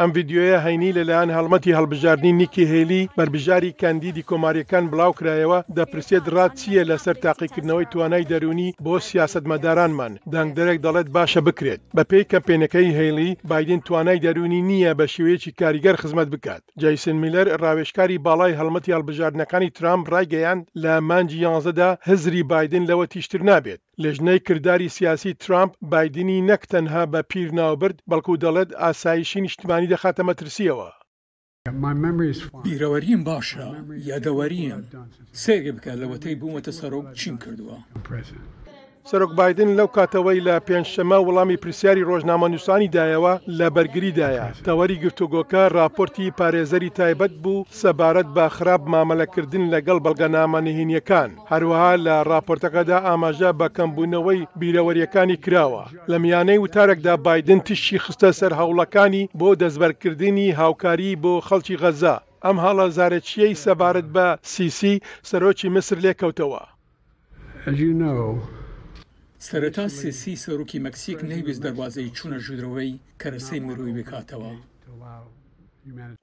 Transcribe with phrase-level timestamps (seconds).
[0.00, 6.84] ئەم یددیوۆیە هەینی لەلایەن هەڵمەتی هەڵبژاردننی نیکی هێلی بربژاری کاندیدی کۆماریەکان بڵاوکرایەوە دەپرسێت ڕات چییە
[6.90, 13.80] لەسەر تاقیکردنەوەی توانای دەرونی بۆ سیاستمەدارانمان دەنگدەرێک دەڵێت باشە بکرێت بە پێی کەمپێنەکەی هێلی بادین
[13.86, 20.04] توانای دەرونی نییە بە شێوەیەکی کاریگەر خزمەت بکات جایسن میلەر ڕاوێشکاری باڵای هەڵمەتی هەڵبژاردنەکانی ترامپ
[20.12, 26.62] ڕایگەیان لە مانجی یانزەدا هزری بادن لەوە تیشتر نابێت لێژنەی کردداری سیاسی ترامپ بادینی نەک
[26.72, 30.88] تەنها بە پیر ناوبرد بەڵکو دەڵێت ئاسایشی نیشتمانی دەخاتە مەترسیەوە.
[32.64, 33.66] بیرەوەریم باشە
[34.10, 34.82] یادەوەریم
[35.42, 37.76] سێگە بکات لەوەتەی بوومەتە سەرۆک چین کردووە.
[39.10, 46.34] سەرۆک بادن لەو کاتەوەی لە پێنجشەمە وڵامی پرسیاری ڕۆژنامەنووسانی دایەوە لە بەرگریدایە تەوەری گفتوگۆکە راپۆرتی
[46.38, 53.66] پارێزەری تایبەت بوو سەبارەت بە خراپ مامەلەکردن لەگەڵ بەڵگەنامە نهینیەکان هەروەها لە راپۆرتەکەدا ئاماژە بە
[53.76, 61.34] کەمبوونەوەی بیرەوەریەکانی کراوە لە میانەی وتارێکدا بادن تشی خستە سەر هەوڵەکانی بۆ دەستبەرکردنی هاوکاری بۆ
[61.46, 64.94] خەڵکی غەزا ئەم هەڵە زارەچیەی سەبارەت بە سیسی
[65.28, 66.62] سەرۆکی مسر لێکەوتەوە.
[67.70, 68.18] As you know,
[69.48, 74.52] سەرەتا سێسی سەرۆکی مەکسیک نەیویست دەواازەی چوونە ژودرەوەی کەرەسەی مروی بکاتەوە.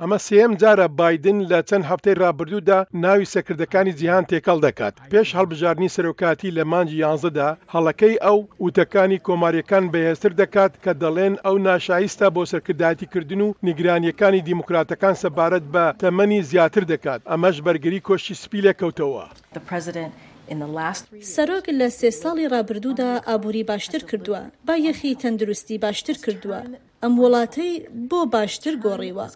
[0.00, 5.92] ئەمە سێم جارە بادن لە چەند هەفتەی رابرردوودا ناوی سەکردەکانی جیهان تێکەڵ دەکات پێش هەڵبژارنی
[5.96, 12.42] سەرۆکاتی لە مانجی یانزەدا هەڵەکەی ئەو وتەکانی کۆماریەکان بەهێزتر دەکات کە دەڵێن ئەو ناشایستە بۆ
[12.52, 19.24] سەرکردایەتی کردن و نیگرانیەکانی دیموکراتەکان سەبارەت بە تەمەنی زیاتر دەکات ئەمەش بەرگری کۆشی سپی لەکەوتەوە.
[19.56, 20.12] The president
[21.36, 26.60] سەرۆک لە سێ ساڵی ڕابردوودا ئابووری باشتر کردووە با یەخی تەندروستی باشتر کردووە
[27.02, 27.72] ئەم وڵاتەی
[28.10, 29.26] بۆ باشتر گۆڕیوە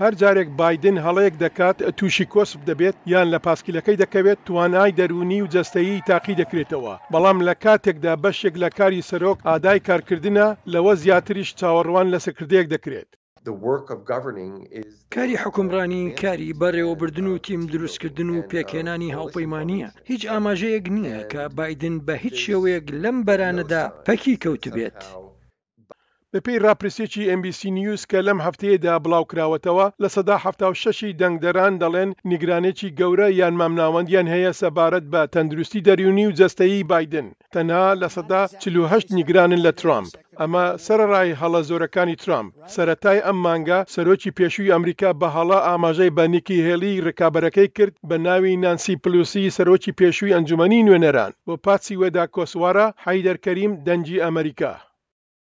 [0.00, 5.50] هەر جارێک بادن هەڵەیەک دەکات تووشی کۆسب دەبێت یان لە پاسکیلەکەی دەکەوێت توانای دەرونی و
[5.54, 12.06] جەستایی تاقی دەکرێتەوە بەڵام لە کاتێکدا بەشێک لە کاری سەرۆک ئادای کارکردە لەوە زیاتریش چاوەڕوان
[12.14, 13.10] لە سەکردەیەک دەکرێت
[15.14, 19.78] کاری حکومڕانی کاری بەڕێوەبردن و تیم دروستکردن و uh, پێکێنانی هاوپەیمانە
[20.10, 24.96] هیچ ئاماژەیەک نییە کە بادن بە هیچ شێوەیەک لەم بەرانەدا پەکی کەوتبێت
[26.36, 30.44] لە پێی راپرسێکی MBC نیوز کە لەم هەفتەیەدا بڵاوکراوەتەوە لە سەدا ه
[30.82, 37.26] ششی دەنگدەران دەڵێن نیگرانێکی گەورە یان مامناوەندیان هەیە سەبارەت بە تەندروستی دەریونی و جەستایی بادن
[37.54, 38.68] تەنها لە سەدا چه
[39.18, 40.08] نیگرانن لە ترامپ
[40.40, 46.64] ئەمە سەرڕای هەڵە زۆرەکانی ترامپ سەتای ئەم مانگە سەرۆکی پێشووی ئەمریکا بە هەڵە ئاماژەی بەنیکی
[46.66, 52.86] هێلی ڕکابەرەکەی کرد بە ناوی نانسی پلوسی سەرۆکی پێشووی ئەنجومی نوێنەران بۆ پاچی وەدا کۆسوارە
[53.04, 54.74] حیدەرکەریم دەنجی ئەمریکا.